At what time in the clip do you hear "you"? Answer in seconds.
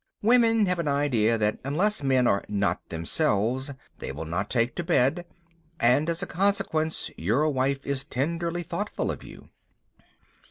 9.23-9.49